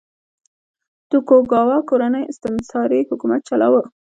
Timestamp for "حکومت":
3.09-3.39